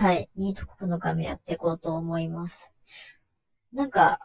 [0.00, 2.70] はい、ニート国の紙やっていこうと思います。
[3.72, 4.20] なんか、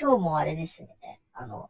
[0.00, 1.68] 今日もあれですね、あの、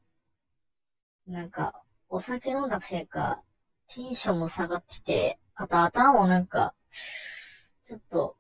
[1.26, 1.72] なんか、
[2.10, 3.42] お酒飲んだせいか、
[3.88, 6.74] テンションも下がってて、あと頭もなんか、
[7.82, 8.36] ちょっと、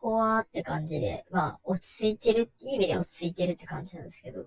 [0.00, 4.46] ほわーって感じで、まあ、落ち着いてる、いい意味で落ち着いてるって感じなんですけど、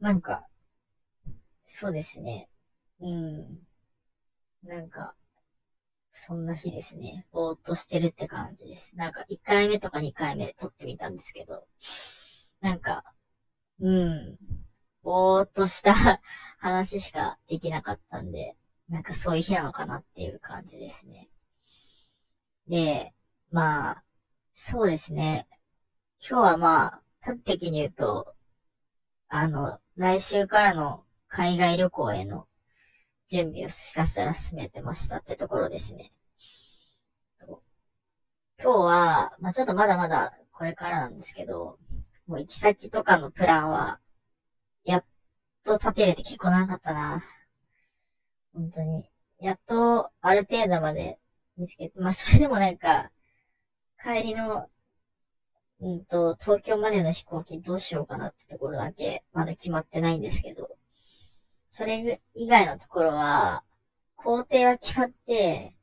[0.00, 0.46] なんか、
[1.66, 2.48] そうですね。
[3.00, 3.58] うん。
[4.62, 5.14] なんか、
[6.26, 7.26] そんな日ですね。
[7.32, 8.96] ぼーっとしてるって感じです。
[8.96, 11.64] なんか、1回目とか2回目撮ってみたんですけど、
[12.60, 13.04] なんか、
[13.80, 14.36] うん。
[15.02, 15.94] ぼーっとした
[16.58, 18.56] 話しかできなかったんで、
[18.88, 21.30] なんかそういう日なのかなっていう感じですね。
[22.66, 23.14] で、
[23.50, 24.04] まあ、
[24.52, 25.46] そうですね。
[26.20, 28.34] 今日はまあ、端的に言うと、
[29.28, 32.47] あの、来週からの海外旅行への
[33.28, 36.12] 準備をひたすら進めてましたってところですね。
[38.60, 41.78] 今日は、まあちょっとまだまだこれからなんですけど、
[42.26, 44.00] もう行き先とかのプランは、
[44.84, 45.04] やっ
[45.64, 47.22] と立てれて結構長かったな。
[48.54, 49.10] 本当に。
[49.40, 51.18] やっと、ある程度まで
[51.58, 53.10] 見つけて、まあそれでもなんか、
[54.02, 54.68] 帰りの、
[55.80, 60.77] うんと、東京までの飛行機どうしようかなってところだけ、まだ決まってないんですけど、
[61.70, 63.62] それ以外のところは、
[64.16, 65.74] 工程は決まって、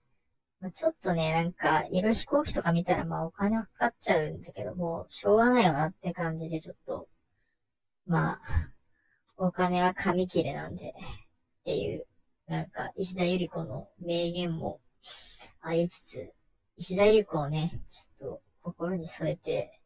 [0.60, 7.08] まあ、ちょっとね、なんか、色飛行機とか見たら、まあお金はかかっちゃうんだけども、しょうがないよなって感じでちょっと、
[8.08, 8.42] まあ、
[9.38, 12.08] お金は紙切れなんで、っていう、
[12.48, 14.80] なんか、石田ゆり子の名言も
[15.62, 16.34] ありつつ、
[16.78, 19.82] 石田ゆり子をね、ちょっと心に添えて、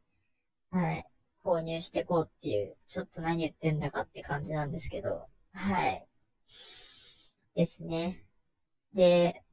[0.71, 1.05] はい、
[1.43, 6.07] 購入してこうっていう、ちょっと何言ってんだかって感じなんですけど、はい。
[7.55, 8.25] ですね。
[8.93, 9.43] で、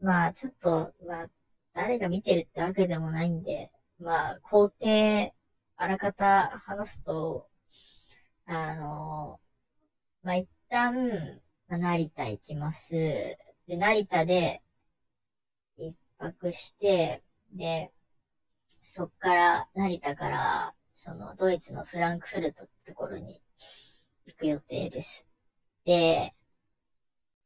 [0.00, 1.30] まあ、ちょっと、まあ、
[1.74, 5.32] 誰が見てるってわけでもないんで、まあ、工程、
[5.76, 7.48] あらかた話すと、
[8.46, 9.40] あの、
[10.22, 12.92] まあ、一旦、成田行きます。
[12.94, 14.62] で、成田で、
[15.78, 17.22] 一泊して、
[17.52, 17.90] で、
[18.84, 23.42] そっから、成田から、その、ドイツのフランクフルトってところに
[24.26, 25.26] 行く予定です。
[25.84, 26.34] で、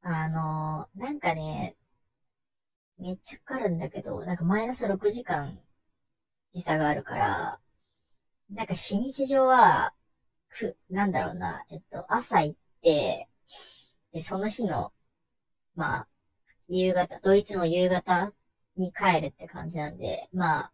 [0.02, 1.76] あの、なんかね、
[2.98, 5.58] めっちゃかかるんだけど、なんかマイナス6時間
[6.52, 7.60] 時差があるから、
[8.50, 9.94] なんか日にち上は、
[10.50, 13.28] く、なんだろうな、えっと、朝行って、
[14.12, 14.92] で、その日の、
[15.76, 16.08] まあ、
[16.68, 18.32] 夕方、ドイツの夕方
[18.76, 20.72] に帰るって感じなんで、まあ、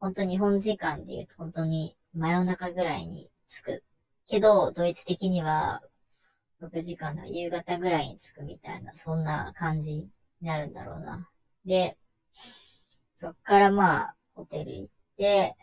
[0.00, 3.84] 本当日本時間で言うと本当に真夜中ぐらいに着く
[4.32, 5.82] けど、ドイツ的には、
[6.58, 10.10] 6時間の夕方ぐらいに着くみたいな、そんな感じに
[10.40, 11.28] なるんだろうな。
[11.66, 11.98] で、
[13.14, 15.54] そっからまあ、ホテル行って、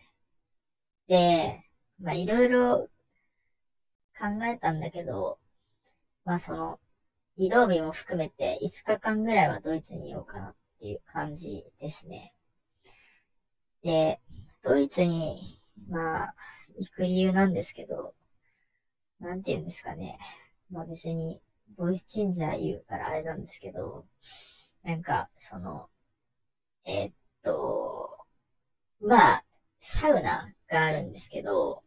[1.07, 1.63] で、
[1.99, 2.89] まあいろいろ
[4.15, 5.39] 考えたんだけど、
[6.23, 6.79] まあその、
[7.37, 12.35] 移動日も含めて5日間ぐらいはドイツにいようかなっていう感じですね。
[13.81, 14.19] で、
[14.61, 15.59] ドイツに、
[15.89, 16.35] まあ、
[16.77, 18.13] 行く理由なんですけど、
[19.19, 20.17] なんて言うんですかね。
[20.71, 21.41] まあ別に、
[21.77, 24.05] ボイスチェンジャー言うからあれなんですけど、
[24.83, 25.89] なんか、その、
[26.85, 27.13] えー、っ
[27.43, 28.09] と、
[29.01, 29.45] まあ、
[29.79, 31.83] サウナがあるんですけど、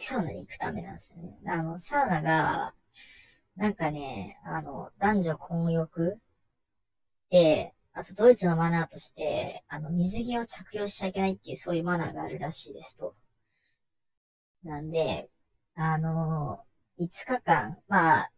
[0.00, 1.38] サウナに行くためなんですよね。
[1.46, 2.74] あの、サウナが、
[3.56, 6.18] なんかね、あの、男女混浴
[7.30, 13.14] で、あとドイツのマナーとして、あの、水着を着用しちゃいけないっていうそういうマナーがあるらしいですと。
[14.62, 15.30] なんで、
[15.80, 16.58] あの、
[16.98, 18.32] 5日間、まあ、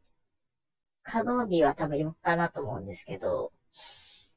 [1.02, 3.50] 稼働日は多分4日だと思うんですけど、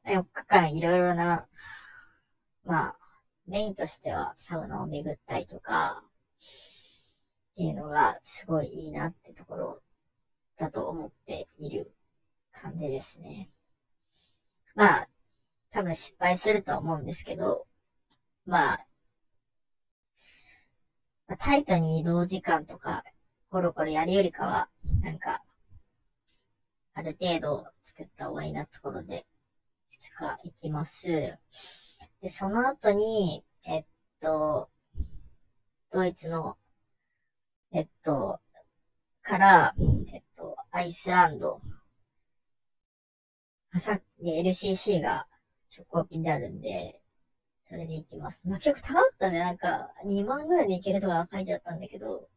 [0.05, 1.45] 4日間いろいろな、
[2.63, 2.97] まあ、
[3.45, 6.01] メインとしてはサウナを巡ったりとか、
[7.51, 9.81] っていうのがすごいいいなってところ
[10.57, 11.91] だと思っている
[12.53, 13.49] 感じですね。
[14.75, 15.09] まあ、
[15.71, 17.67] 多分失敗すると思うんですけど、
[18.45, 18.85] まあ、
[21.27, 23.03] まあタイトに移動時間とか、
[23.49, 24.69] コロコロやるよりかは、
[25.01, 25.43] なんか、
[26.93, 29.25] ある程度作った方がいいなところで、
[29.91, 31.37] いつか行きます。
[32.21, 33.85] で、その後に、えっ
[34.21, 34.69] と、
[35.91, 36.57] ドイツの、
[37.71, 38.39] えっと、
[39.21, 39.75] から、
[40.13, 41.61] えっと、アイスランド、
[43.71, 45.27] あさ、で、LCC が
[45.75, 47.02] 直行便であるんで、
[47.67, 48.47] それで行きます。
[48.47, 49.39] まあ、結構高かったね。
[49.39, 52.29] なんか、2万ぐらいで行けるとか書いてあったんだけど、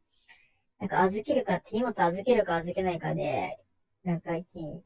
[0.79, 3.59] なんか預けるか、荷物預けるか預けないかで、
[4.05, 4.83] なんか一気に、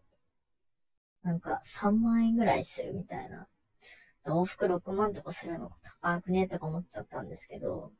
[1.22, 3.46] なんか3万円ぐらいするみたいな
[4.26, 5.70] 往復6万とかするの
[6.02, 7.92] 高くねとか思っちゃったんですけど、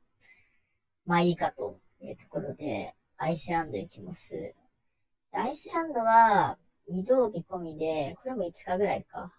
[1.06, 4.54] まあいいかというところで、アイスランド行きます。
[5.32, 9.32] アイスランドは、移動日込みで、これも5日ぐらいか。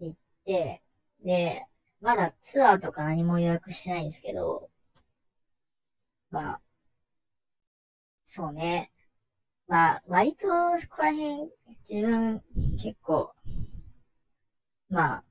[0.00, 0.82] 行って、
[1.24, 1.66] で、
[2.02, 4.68] まだツアーとか何も予約してないんですけど、
[6.30, 6.60] まあ、
[8.24, 8.90] そうね。
[9.68, 10.48] まあ、割と、
[10.80, 11.50] そこら辺、
[11.88, 12.42] 自分、
[12.82, 13.32] 結構、
[14.90, 15.24] まあ、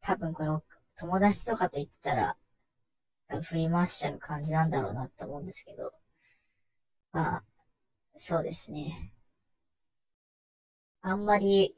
[0.00, 0.64] 多分この、
[0.96, 2.36] 友達とかと言ってたら、
[3.28, 5.92] 多分振り回しちゃう感じなんだろうなって思うんですけど、
[7.12, 7.44] まあ、
[8.16, 9.12] そうですね。
[11.02, 11.76] あんまり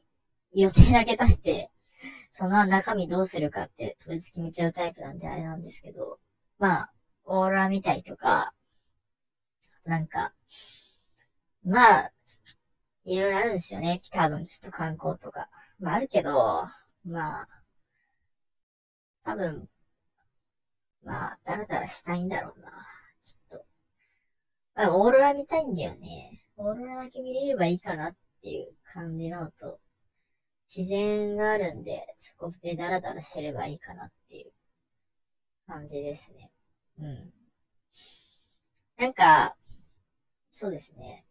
[0.53, 1.71] 予定だけ立って、
[2.37, 6.19] その中身どうするかって当日決めちゃうタイプなんであれなんですけど、
[6.59, 6.93] まあ、
[7.27, 8.53] オーロラ見たりとか、
[9.85, 10.33] なんか、
[11.65, 12.13] まあ、
[13.05, 14.01] いろいろあるんですよね。
[14.11, 15.49] 多分、きっと観光とか。
[15.79, 16.67] まああるけど、
[17.05, 17.49] まあ、
[19.23, 19.69] 多分、
[21.05, 22.69] まあ、だらだらしたいんだろうな。
[23.23, 23.65] きっと。
[24.75, 26.43] まあ、オーロラ見たいんだよね。
[26.57, 29.79] オーロラだけ見れればいいかなっていう感じなのと、
[30.69, 34.53] 自然があるんで、そこでダラダラすればいいかなっていう
[35.67, 36.51] 感じですね。
[36.99, 37.33] うん。
[38.97, 39.57] なんか、
[40.53, 41.27] そうですね。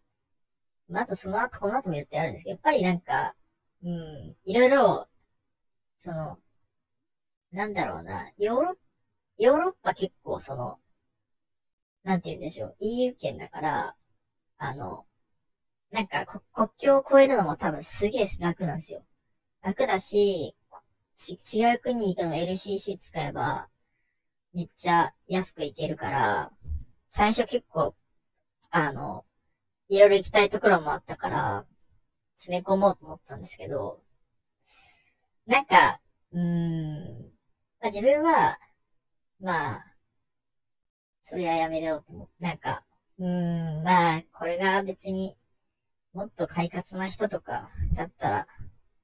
[0.89, 3.35] まあ、とその後、この後も言ってあるんですけど、やっぱりなんか、
[3.83, 5.07] うん、いろいろ、
[5.99, 6.39] その、
[7.53, 8.75] なんだろうな、ヨーロッ、
[9.37, 10.79] ヨーロッパ結構その、
[12.03, 13.95] なんて言うんでしょう、EU 圏だから、
[14.57, 15.05] あの、
[15.91, 19.03] なんか国境を越えるのも多分すげえ楽なんですよ。
[19.63, 20.55] 楽だし、
[21.15, 23.69] ち、違う国に行くの LCC 使えば、
[24.53, 26.51] めっちゃ安く行けるから、
[27.09, 27.95] 最初結構、
[28.71, 29.25] あの、
[29.89, 31.65] いろいろ行きたいところもあったから、
[32.37, 34.01] 詰め込もうと思ったんですけど、
[35.45, 35.99] なんか、
[36.31, 37.31] うーん、
[37.81, 38.57] まあ、自分は、
[39.41, 39.95] まあ、
[41.23, 42.83] それはやめようと思って、なんか、
[43.19, 45.37] うーん、まあ、これが別に、
[46.13, 48.47] もっと快活な人とかだったら、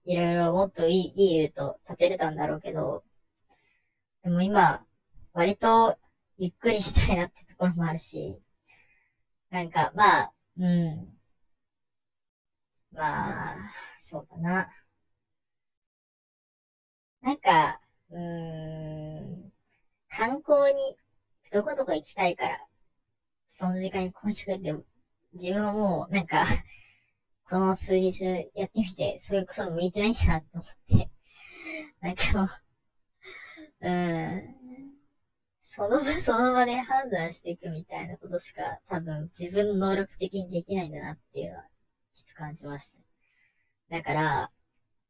[0.10, 3.02] いろいろもっといい、いいルート立てれたんだろうけど、
[4.24, 4.86] でも今、
[5.34, 5.98] 割と
[6.38, 8.40] ゆっくりしたいなってところもあるし、
[9.52, 11.20] なんか、まあ、うん。
[12.92, 13.72] まあ、
[14.02, 14.70] そうだな。
[17.22, 17.80] なんか、
[18.10, 19.52] うーん、
[20.10, 20.98] 観光に
[21.52, 22.60] どこどこ行きたいから、
[23.48, 24.84] その時間にこうしてくれても、
[25.34, 26.46] 自分はもう、なんか、
[27.50, 28.24] この数日
[28.54, 31.10] やってみて、そういうこと向いてないんだなと思って、
[32.00, 32.48] なんかも
[33.81, 34.56] う、うん、
[35.63, 41.66] その場 その場で判断していくみたいなことしか多分自分の能力的にできないんだなっていうのは、
[42.12, 43.00] きつ感じました。
[43.90, 44.51] だから、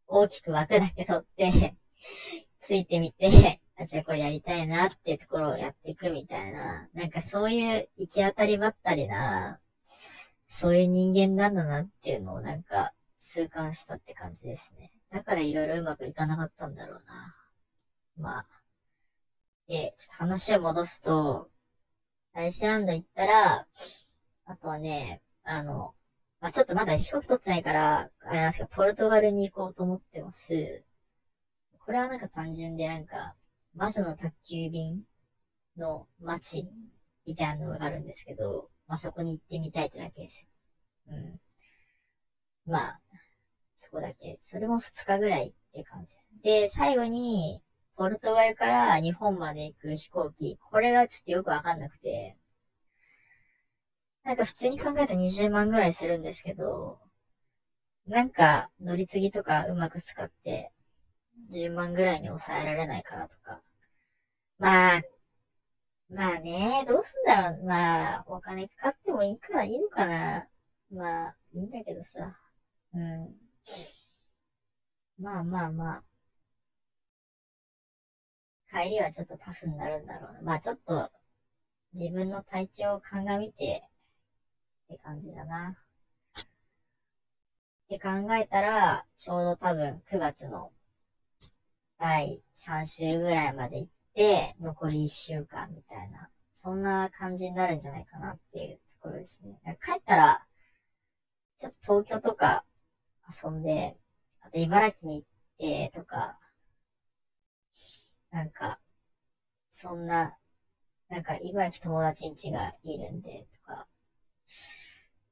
[0.08, 1.76] 大きく枠だけ取って
[2.60, 9.60] ついてみて、あ、じゃあこれやりたいなっていうところをやっていくみたいな、なんかそういう行き当たりばったりな、
[10.50, 14.92] そういう人間なんだなっていうのをなんか痛感したって感じですね。
[15.12, 17.36] だからいろいろうまくいかなかったんだろうな。
[18.18, 18.46] まあ。
[19.68, 21.50] で、ちょっと話を戻すと、
[22.34, 23.68] アイスランド行ったら、
[24.46, 25.94] あとはね、あの、
[26.42, 30.84] まあ、ちょっとまだ飛行機取ってないから、あれなんですけど、ポルトガルに行こうと思ってます。
[31.86, 33.36] これはなんか単純でなんか、
[33.76, 35.04] 魔女の宅急便
[35.78, 36.68] の街
[37.26, 40.48] みたいなのがあるんですけど、まあ、そこに行ってみたいってだけです。
[41.08, 41.40] うん。
[42.66, 43.00] まあ、
[43.76, 44.40] そこだけ。
[44.42, 46.30] それも2日ぐらいって感じです。
[46.44, 47.62] で、最後に、
[47.96, 50.58] ポルトガルから日本まで行く飛行機。
[50.72, 52.36] これがちょっとよくわかんなくて。
[54.24, 57.00] なんか普通に考えたら20万ぐらいするんですけど、
[58.08, 60.72] なんか乗り継ぎとかうまく使って、
[61.52, 63.62] 10万ぐらいに抑えられないかなとか。
[64.58, 65.02] まあ、
[66.10, 67.66] まあね、どうすんだろう。
[67.66, 70.48] まあ、お金かかってもいいから、いいのかな。
[70.92, 72.36] まあ、いいんだけどさ。
[72.94, 73.36] うん。
[75.20, 76.04] まあまあまあ。
[78.72, 80.42] 帰りはちょっとタフになるんだろうな。
[80.42, 81.12] まあちょっと、
[81.94, 83.84] 自分の体調を鑑みて、
[84.86, 85.78] って感じだな。
[86.40, 90.72] って考えたら、ちょうど多分9月の
[92.00, 99.78] 第3週ぐらいまで行って、残り1週間みたいな、そんな感じになるんじゃないかなっていうところですね。
[99.82, 100.46] 帰ったら、
[101.56, 102.66] ちょっと東京とか
[103.44, 103.98] 遊んで、
[104.42, 106.38] あと茨城に行ってとか、
[108.30, 108.82] なんか、
[109.72, 110.38] そんな、
[111.08, 113.88] なんか茨城友達ん家がいるんで、とか、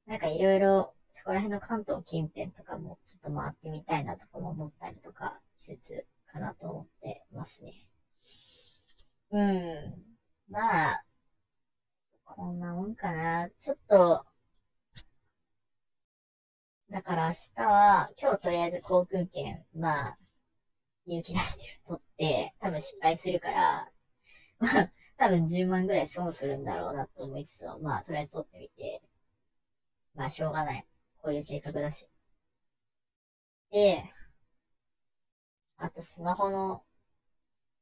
[0.06, 7.87] なんかいろいろ、そこら辺の関東近辺とかもちょっと回ってみたいなとかも思ったりとか、施設かなと思ってますね。
[9.30, 10.04] うん。
[10.48, 11.04] まあ、
[12.24, 13.50] こんなもんかな。
[13.58, 14.24] ちょっと、
[16.90, 20.18] だから明日は、今日とりあえず航空券、まあ、
[21.06, 23.92] 勇気出して取って、多分失敗するから、
[24.60, 29.02] まあ、多分10万ぐらい損するんだろうなと思いつつも、まあ、とりあえず取ってみて、
[30.14, 30.86] まあ、しょうがない。
[31.22, 32.06] こういう性格だし。
[33.70, 34.04] で、
[35.78, 36.84] あとスマホの、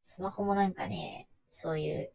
[0.03, 2.13] スマホもなんかね、そういう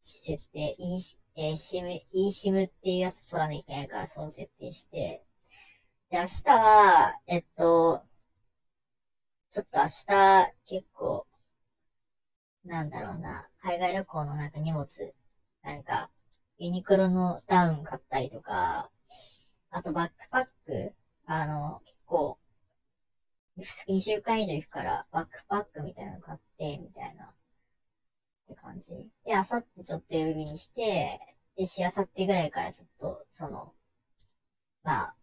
[0.00, 0.98] 設定、e、
[1.34, 5.24] えー、SIM、eSIM っていうやつ取らなきゃいけないから、その設定して。
[6.10, 8.02] で、明日は、えっと、
[9.50, 11.26] ちょっと明日、結構、
[12.64, 14.86] なんだろうな、海外旅行のなんか荷物、
[15.62, 16.08] なんか、
[16.58, 18.88] ユニクロのダウン買ったりとか、
[19.70, 20.94] あとバックパック、
[21.26, 22.38] あの、結構、
[23.88, 27.34] 2週間以上行くから、バックパックみたいなの買って、みたいな、
[28.68, 29.08] 感じ。
[29.24, 31.18] で、あさってちょっと予備にして、
[31.56, 33.72] で、しあさってぐらいからちょっと、その、
[34.82, 35.14] まあ、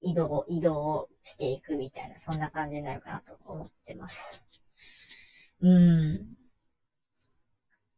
[0.00, 4.42] 移動、移動をしていくみたいな、そんな感じになるかなと思ってます。
[5.60, 6.26] うん。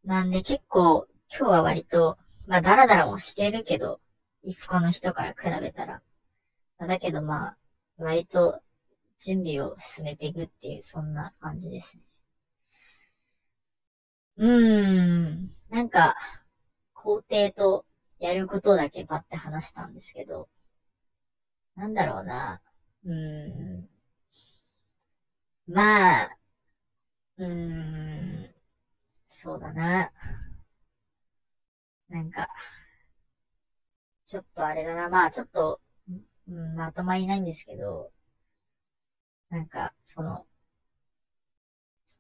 [0.04, 4.00] なんで結構、今日は割と、まあ、ダラダラもしてるけど、
[4.42, 6.02] 一個の人から比べたら。
[6.80, 7.56] だけどまあ、
[7.98, 8.60] 割と
[9.18, 12.09] 準備を進めていくっていう、そんな感じですね。
[14.40, 15.50] うーん。
[15.68, 16.16] なんか、
[16.94, 17.86] 工程と
[18.20, 20.48] やることだけパッて話したんですけど、
[21.74, 22.60] なんだろうな。
[23.04, 23.12] うー
[23.78, 23.88] ん。
[25.66, 26.38] まあ、
[27.38, 27.46] うー
[28.48, 28.54] ん。
[29.28, 30.12] そうだな。
[32.08, 32.48] なんか、
[34.24, 35.08] ちょっとあれだな。
[35.10, 35.78] まあ、ちょっと、
[36.48, 38.12] うん、まとまりないんですけど、
[39.50, 40.46] なんか、その、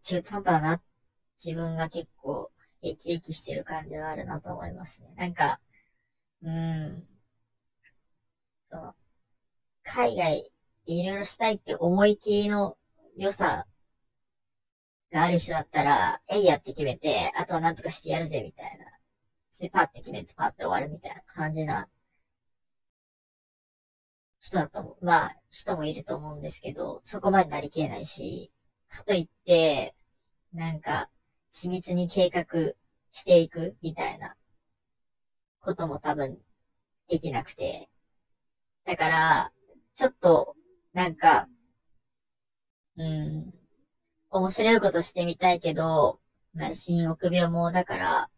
[0.02, 0.82] 中途半端だな、
[1.44, 2.50] 自分が結構、
[2.82, 5.12] 生き生きしてる感じはあるなと思いますね。
[5.16, 5.60] なんか、
[6.42, 7.06] うん、
[8.70, 8.94] その、
[9.82, 10.52] 海外
[10.86, 12.76] でいろいろしたいって思い切りの
[13.16, 13.66] 良さ
[15.12, 18.86] がある人だったら、えいやって決めて、あとはなんとかしてやるぜ、みたいな。
[19.58, 21.88] で、パッて決めてパッて終わるみたいな感じな
[24.40, 25.04] 人だと思う。
[25.04, 28.50] まあ、人もいると思うんですけど、そこまでなりきれないし、
[28.88, 29.94] かといって、
[30.52, 31.10] なんか、
[31.52, 32.44] 緻密に計画
[33.12, 34.34] していくみたいな
[35.60, 36.38] ことも多分
[37.08, 37.88] できなくて。
[38.84, 39.52] だから、
[39.94, 40.56] ちょっと、
[40.92, 41.48] なんか、
[42.96, 43.52] うん、
[44.30, 46.20] 面白いことしてみたいけど、
[46.74, 48.30] 心臆病もだから、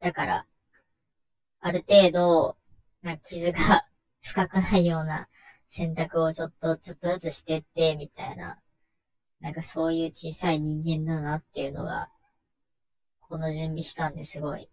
[0.00, 0.46] だから、
[1.60, 2.56] ある程度、
[3.02, 3.86] な傷が
[4.22, 5.28] 深くないような
[5.66, 8.60] 選択をちょっと、ちょっとずつしてって、みたいな。
[9.40, 12.10] なんかそういう小さい人間だなっていうのが、
[13.28, 14.68] この準備期間ですごい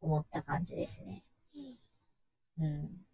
[0.00, 1.24] 思った感じですね。
[2.58, 3.04] うん。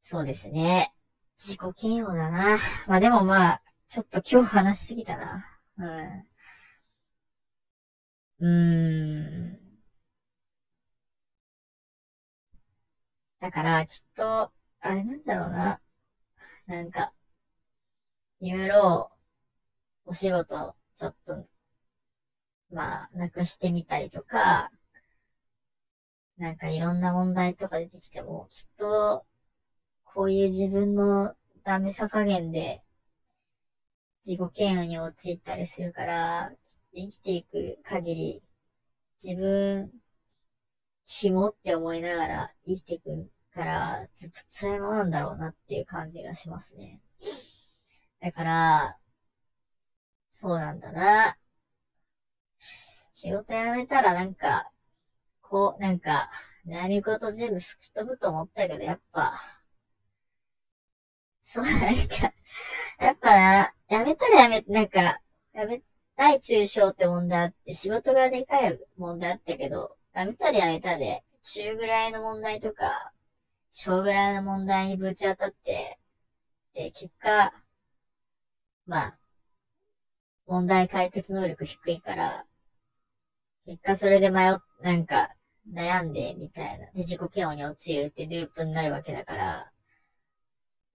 [0.00, 0.92] そうですね。
[1.36, 2.58] 自己嫌悪だな。
[2.86, 5.44] まあでもまあ、ちょっと今日話しすぎたな。
[5.78, 6.26] うん。
[8.38, 9.58] うーん。
[13.40, 15.80] だから、きっと、あれなんだろうな。
[16.66, 17.12] なんか、
[18.40, 19.10] いろいろ、
[20.06, 21.46] お仕事、ちょっと、
[22.70, 24.70] まあ、なくしてみたりとか、
[26.38, 29.24] なんかいろんな問題とか出てきても、きっと、
[30.04, 32.82] こういう自分のダメさ加減で、
[34.26, 36.52] 自己嫌悪に陥ったりするから、
[36.94, 38.42] 生きていく限り、
[39.22, 39.92] 自分、
[41.04, 47.00] 紐って思いながら生きていくから、ずっと辛いものなんだろうなっていう感じがしますね。
[48.20, 48.98] だから、
[50.30, 51.36] そうなんだな。
[53.24, 54.70] 仕事辞めたらなんか、
[55.40, 56.30] こう、なんか、
[56.66, 59.40] 悩み事全部吹き飛ぶと思ったけど、やっぱ、
[61.42, 62.34] そう、なんか、
[63.00, 65.20] やっぱな、辞めたら辞め、なんか、
[65.54, 65.82] 辞め
[66.16, 73.12] 大中小って問題あって、仕事がでかい問題あったけど、辞めたら辞めたで、中ぐらいの問題とか、
[73.70, 75.98] 小ぐらいの問題にぶち当たって、
[76.74, 77.54] で、結果、
[78.86, 79.18] まあ、
[80.46, 82.44] 問題解決能力低いから、
[83.66, 85.30] 結果それで迷っ、なんか、
[85.72, 86.86] 悩んで、みたいな。
[86.92, 89.72] で、自己嫌悪に陥るってループになるわけだから、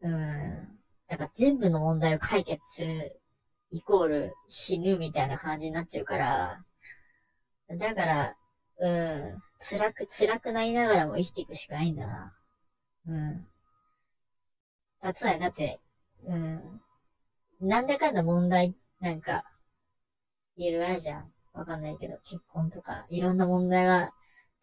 [0.01, 0.79] うん。
[1.07, 3.19] だから全部の問題を解決する
[3.71, 6.63] イコール死ぬみたいな感じになっちゃうから、
[7.77, 8.35] だから、
[8.79, 12.33] うん、辛く、辛くなりながらも生きていくしかないんだな。
[13.07, 13.47] うん。
[15.01, 15.79] だつまり、だって、
[16.25, 16.81] うん。
[17.61, 19.43] なんだかんだ問題、なんか、
[20.57, 21.33] いろいろあるじゃん。
[21.59, 24.11] わかんないけど、結婚とか、いろんな問題が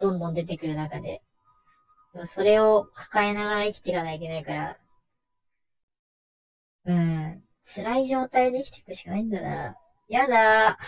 [0.01, 1.23] どんどん出てくる中で、
[2.15, 4.79] でもそれを抱えながら生きていかないといけないから、
[6.87, 9.77] うん、辛い状態で生きていくしかないんだな。
[10.09, 10.79] やだ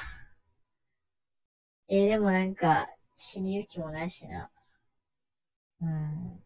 [1.88, 4.48] えー、でもなんか、死に行きもないしな。
[5.80, 6.42] うん。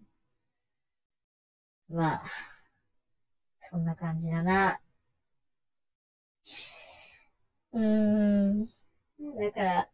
[1.88, 2.22] まあ、
[3.70, 4.78] そんな感じだな。
[7.72, 8.66] うーん。
[9.38, 9.90] だから、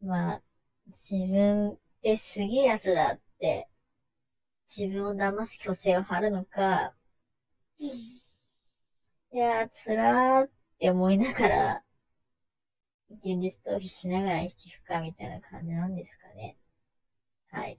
[0.00, 0.42] まあ、
[1.08, 3.68] 自分ってすげえやつだって、
[4.66, 6.94] 自分を騙す虚勢を張るのか、
[7.78, 8.22] い
[9.32, 11.82] やー、つらーって思いながら、
[13.10, 16.56] 現実逃避しながら生きていくかみたいな感じなんですかね。
[17.52, 17.78] はい。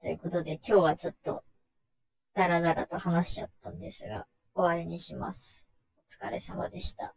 [0.00, 1.42] ということで今日はちょっと、
[2.34, 5.68] だらだらと話しちゃったんですが、終わりにします。
[5.98, 7.16] お疲れ様でした。